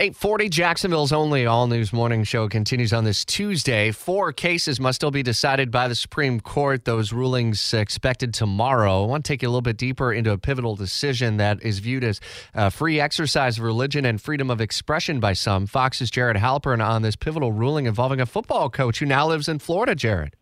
840 0.00 0.48
Jacksonville's 0.48 1.12
only 1.12 1.44
all 1.44 1.66
news 1.66 1.92
morning 1.92 2.24
show 2.24 2.48
continues 2.48 2.90
on 2.90 3.04
this 3.04 3.22
Tuesday. 3.22 3.90
Four 3.90 4.32
cases 4.32 4.80
must 4.80 4.96
still 4.96 5.10
be 5.10 5.22
decided 5.22 5.70
by 5.70 5.88
the 5.88 5.94
Supreme 5.94 6.40
Court. 6.40 6.86
Those 6.86 7.12
rulings 7.12 7.74
expected 7.74 8.32
tomorrow. 8.32 9.02
I 9.02 9.06
want 9.06 9.26
to 9.26 9.28
take 9.30 9.42
you 9.42 9.48
a 9.48 9.50
little 9.50 9.60
bit 9.60 9.76
deeper 9.76 10.10
into 10.10 10.32
a 10.32 10.38
pivotal 10.38 10.74
decision 10.74 11.36
that 11.36 11.62
is 11.62 11.80
viewed 11.80 12.02
as 12.02 12.18
uh, 12.54 12.70
free 12.70 12.98
exercise 12.98 13.58
of 13.58 13.64
religion 13.64 14.06
and 14.06 14.22
freedom 14.22 14.48
of 14.48 14.58
expression 14.62 15.20
by 15.20 15.34
some. 15.34 15.66
Fox's 15.66 16.10
Jared 16.10 16.38
Halpern 16.38 16.82
on 16.82 17.02
this 17.02 17.14
pivotal 17.14 17.52
ruling 17.52 17.84
involving 17.84 18.22
a 18.22 18.26
football 18.26 18.70
coach 18.70 19.00
who 19.00 19.04
now 19.04 19.28
lives 19.28 19.50
in 19.50 19.58
Florida, 19.58 19.94
Jared. 19.94 20.34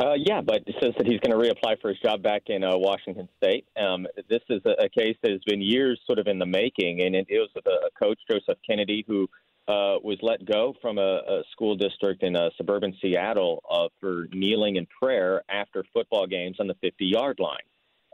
Uh, 0.00 0.14
yeah, 0.16 0.40
but 0.40 0.62
it 0.66 0.74
says 0.82 0.94
that 0.96 1.06
he's 1.06 1.20
going 1.20 1.30
to 1.30 1.36
reapply 1.36 1.78
for 1.82 1.90
his 1.90 1.98
job 1.98 2.22
back 2.22 2.44
in 2.46 2.64
uh, 2.64 2.70
Washington 2.74 3.28
State. 3.36 3.66
Um, 3.78 4.06
this 4.30 4.40
is 4.48 4.62
a, 4.64 4.84
a, 4.84 4.88
case 4.88 5.16
that 5.22 5.30
has 5.30 5.42
been 5.44 5.60
years 5.60 6.00
sort 6.06 6.18
of 6.18 6.26
in 6.26 6.38
the 6.38 6.46
making, 6.46 7.02
and 7.02 7.14
it 7.14 7.28
deals 7.28 7.50
with 7.54 7.66
a, 7.66 7.90
coach, 7.98 8.18
Joseph 8.30 8.58
Kennedy, 8.66 9.04
who 9.06 9.28
uh, 9.68 10.00
was 10.02 10.16
let 10.22 10.42
go 10.46 10.74
from 10.80 10.96
a, 10.96 11.02
a 11.28 11.42
school 11.52 11.76
district 11.76 12.22
in 12.22 12.34
uh, 12.34 12.48
suburban 12.56 12.96
Seattle 13.02 13.62
uh, 13.70 13.88
for 14.00 14.26
kneeling 14.32 14.76
in 14.76 14.86
prayer 14.86 15.42
after 15.50 15.84
football 15.92 16.26
games 16.26 16.56
on 16.60 16.66
the 16.66 16.76
50 16.80 17.04
yard 17.04 17.38
line. 17.38 17.58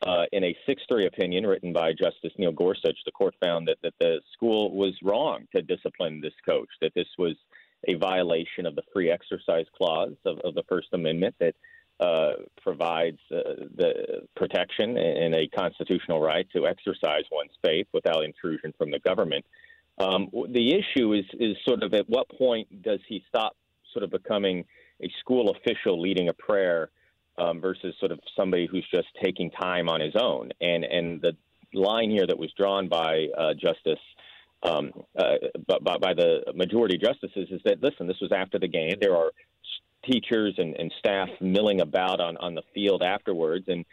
Uh, 0.05 0.25
in 0.33 0.43
a 0.43 0.57
6 0.67 0.83
3 0.89 1.07
opinion 1.07 1.47
written 1.47 1.73
by 1.73 1.93
Justice 1.93 2.33
Neil 2.37 2.53
Gorsuch, 2.53 2.99
the 3.07 3.13
court 3.13 3.35
found 3.41 3.69
that, 3.69 3.79
that 3.85 3.95
the 4.01 4.21
school 4.33 4.77
was 4.77 4.93
wrong 5.05 5.47
to 5.55 5.63
discipline 5.63 6.21
this 6.21 6.35
coach, 6.45 6.69
that 6.81 6.93
this 6.95 7.09
was 7.17 7.37
a 7.89 7.95
violation 7.95 8.67
of 8.67 8.75
the 8.75 8.83
free 8.93 9.11
exercise 9.11 9.67
clause 9.77 10.17
of, 10.25 10.39
of 10.41 10.55
the 10.55 10.65
First 10.69 10.89
Amendment, 10.93 11.35
that 11.39 11.55
uh, 11.99 12.33
provides 12.63 13.19
uh, 13.35 13.39
the 13.75 14.23
protection 14.37 14.99
and 14.99 15.35
a 15.35 15.49
constitutional 15.49 16.21
right 16.21 16.47
to 16.53 16.67
exercise 16.67 17.25
one's 17.33 17.53
faith 17.65 17.87
without 17.93 18.23
intrusion 18.23 18.75
from 18.77 18.91
the 18.91 18.99
government. 18.99 19.45
Um, 19.99 20.29
the 20.51 20.75
issue 20.75 21.15
is 21.15 21.25
is 21.41 21.57
sort 21.67 21.83
of 21.83 21.95
at 21.95 22.09
what 22.09 22.29
point 22.29 22.83
does 22.83 23.01
he 23.09 23.25
stop 23.29 23.57
sort 23.95 24.03
of 24.03 24.11
becoming 24.11 24.65
a 25.03 25.11
school 25.21 25.51
official 25.51 25.99
leading 26.01 26.29
a 26.29 26.35
prayer 26.35 26.91
um, 27.39 27.61
versus 27.61 27.95
sort 27.99 28.13
of 28.13 28.21
somebody 28.37 28.67
who's 28.71 28.87
just 28.95 29.09
taking 29.23 29.51
time 29.51 29.89
on 29.89 30.01
his 30.01 30.15
own? 30.21 30.51
And 30.61 30.85
and 30.85 31.23
the 31.23 31.33
line 31.73 32.11
here 32.11 32.27
that 32.27 32.39
was 32.39 32.53
drawn 32.59 32.89
by 32.89 33.29
uh, 33.39 33.55
Justice. 33.55 34.03
Um, 34.63 34.91
uh, 35.17 35.35
by, 35.69 35.99
by 35.99 36.15
the 36.15 36.53
majority 36.55 36.97
justices 36.99 37.49
is 37.51 37.61
that 37.67 37.83
listen, 37.83 38.07
this 38.07 38.17
was 38.21 38.33
after 38.33 38.59
the 38.59 38.67
game. 38.67 38.95
There 39.01 39.15
are 39.15 39.31
teachers 40.11 40.55
and, 40.59 40.75
and 40.77 40.93
staff 40.99 41.29
milling 41.41 41.81
about 41.81 42.21
on, 42.21 42.37
on 42.39 42.55
the 42.55 42.63
field 42.75 43.03
afterwards. 43.03 43.65
And 43.69 43.85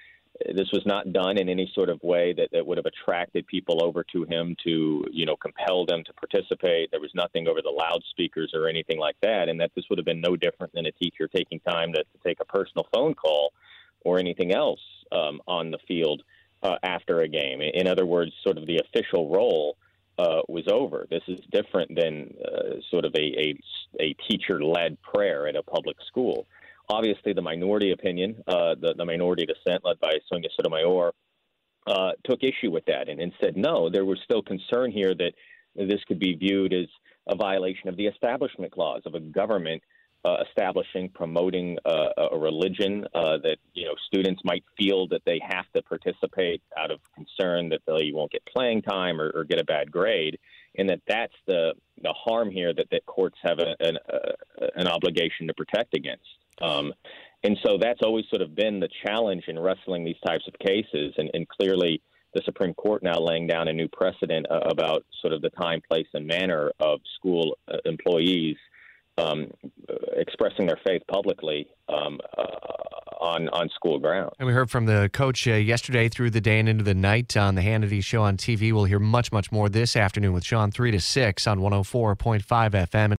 this 0.55 0.69
was 0.71 0.81
not 0.85 1.13
done 1.13 1.37
in 1.37 1.47
any 1.47 1.71
sort 1.75 1.89
of 1.89 2.01
way 2.01 2.33
that, 2.33 2.49
that 2.51 2.65
would 2.65 2.77
have 2.77 2.85
attracted 2.85 3.45
people 3.47 3.83
over 3.83 4.03
to 4.13 4.23
him 4.23 4.55
to, 4.65 5.05
you 5.11 5.25
know, 5.25 5.35
compel 5.35 5.85
them 5.85 6.03
to 6.05 6.13
participate. 6.13 6.89
There 6.91 6.99
was 6.99 7.11
nothing 7.13 7.47
over 7.47 7.61
the 7.61 7.69
loudspeakers 7.69 8.51
or 8.53 8.67
anything 8.67 8.99
like 8.99 9.15
that. 9.21 9.47
And 9.49 9.59
that 9.59 9.71
this 9.75 9.85
would 9.89 9.99
have 9.99 10.05
been 10.05 10.21
no 10.21 10.35
different 10.35 10.73
than 10.73 10.85
a 10.85 10.91
teacher 10.91 11.27
taking 11.27 11.59
time 11.59 11.93
to, 11.93 11.99
to 11.99 12.19
take 12.23 12.39
a 12.41 12.45
personal 12.45 12.87
phone 12.93 13.13
call 13.13 13.53
or 14.01 14.19
anything 14.19 14.53
else 14.53 14.81
um, 15.11 15.39
on 15.47 15.71
the 15.71 15.79
field 15.87 16.23
uh, 16.63 16.77
after 16.83 17.21
a 17.21 17.27
game. 17.27 17.61
In 17.61 17.87
other 17.87 18.05
words, 18.05 18.31
sort 18.43 18.57
of 18.57 18.65
the 18.65 18.79
official 18.79 19.29
role 19.29 19.77
uh, 20.17 20.41
was 20.47 20.65
over. 20.71 21.07
This 21.09 21.23
is 21.27 21.39
different 21.51 21.95
than 21.95 22.33
uh, 22.43 22.75
sort 22.91 23.05
of 23.05 23.13
a, 23.15 23.19
a, 23.19 23.59
a 23.99 24.15
teacher 24.29 24.63
led 24.63 25.01
prayer 25.01 25.47
at 25.47 25.55
a 25.55 25.63
public 25.63 25.97
school. 26.07 26.45
Obviously, 26.89 27.33
the 27.33 27.41
minority 27.41 27.91
opinion, 27.91 28.43
uh, 28.47 28.75
the, 28.79 28.93
the 28.97 29.05
minority 29.05 29.45
dissent 29.45 29.83
led 29.85 29.99
by 29.99 30.13
Sonia 30.29 30.49
Sotomayor, 30.55 31.13
uh, 31.87 32.11
took 32.25 32.43
issue 32.43 32.71
with 32.71 32.85
that 32.85 33.09
and, 33.09 33.19
and 33.19 33.33
said 33.41 33.57
no, 33.57 33.89
there 33.89 34.05
was 34.05 34.19
still 34.23 34.41
concern 34.41 34.91
here 34.91 35.13
that 35.15 35.33
this 35.75 35.99
could 36.07 36.19
be 36.19 36.33
viewed 36.35 36.73
as 36.73 36.87
a 37.27 37.35
violation 37.35 37.89
of 37.89 37.97
the 37.97 38.05
Establishment 38.05 38.71
Clause 38.71 39.01
of 39.05 39.15
a 39.15 39.19
government 39.19 39.81
uh, 40.25 40.37
establishing, 40.47 41.09
promoting 41.09 41.77
uh, 41.85 42.07
a 42.33 42.37
religion 42.37 43.05
uh, 43.13 43.37
that 43.43 43.57
you 43.73 43.85
know 43.85 43.93
students 44.07 44.41
might 44.43 44.63
feel 44.77 45.07
that 45.07 45.21
they 45.25 45.39
have 45.47 45.65
to 45.75 45.81
participate 45.83 46.61
out 46.77 46.91
of 46.91 46.99
concern 47.15 47.69
that 47.69 47.81
they 47.85 48.11
won't 48.11 48.31
get 48.31 48.41
playing 48.45 48.81
time 48.81 49.21
or, 49.21 49.31
or 49.35 49.43
get 49.43 49.59
a 49.59 49.63
bad 49.63 49.91
grade, 49.91 50.39
and 50.77 50.89
that 50.89 51.01
that's 51.07 51.33
the 51.47 51.73
the 52.01 52.13
harm 52.13 52.49
here 52.49 52.73
that, 52.73 52.87
that 52.91 53.05
courts 53.05 53.37
have 53.43 53.59
a, 53.59 53.75
an, 53.79 53.97
a, 54.09 54.67
an 54.75 54.87
obligation 54.87 55.47
to 55.47 55.53
protect 55.53 55.95
against. 55.95 56.25
Um, 56.61 56.91
and 57.43 57.57
so 57.63 57.77
that's 57.79 57.99
always 58.03 58.25
sort 58.29 58.41
of 58.41 58.55
been 58.55 58.79
the 58.79 58.89
challenge 59.05 59.43
in 59.47 59.59
wrestling 59.59 60.03
these 60.03 60.19
types 60.25 60.47
of 60.47 60.53
cases, 60.59 61.13
and, 61.17 61.29
and 61.33 61.47
clearly 61.47 62.01
the 62.33 62.41
Supreme 62.45 62.73
Court 62.73 63.03
now 63.03 63.19
laying 63.19 63.47
down 63.47 63.67
a 63.67 63.73
new 63.73 63.87
precedent 63.87 64.47
uh, 64.49 64.61
about 64.65 65.05
sort 65.21 65.33
of 65.33 65.41
the 65.41 65.51
time, 65.51 65.81
place, 65.87 66.07
and 66.13 66.25
manner 66.25 66.71
of 66.79 66.99
school 67.17 67.57
uh, 67.67 67.77
employees 67.85 68.57
um, 69.17 69.51
expressing 70.15 70.65
their 70.65 70.79
faith 70.85 71.01
publicly 71.07 71.67
um, 71.89 72.19
uh, 72.37 72.41
on 73.23 73.49
on 73.49 73.69
school 73.69 73.99
ground. 73.99 74.31
And 74.39 74.47
we 74.47 74.53
heard 74.53 74.69
from 74.69 74.85
the 74.85 75.09
coach 75.13 75.47
uh, 75.47 75.53
yesterday 75.53 76.09
through 76.09 76.31
the 76.31 76.41
day 76.41 76.59
and 76.59 76.67
into 76.67 76.83
the 76.83 76.93
night 76.93 77.35
on 77.37 77.55
the 77.55 77.61
Hannity 77.61 78.03
show 78.03 78.23
on 78.23 78.37
TV. 78.37 78.73
We'll 78.73 78.85
hear 78.85 78.99
much, 78.99 79.31
much 79.31 79.51
more 79.51 79.69
this 79.69 79.95
afternoon 79.95 80.33
with 80.33 80.45
Sean 80.45 80.71
3 80.71 80.91
to 80.91 80.99
6 80.99 81.47
on 81.47 81.59
104.5 81.59 82.43
FM. 82.43 83.11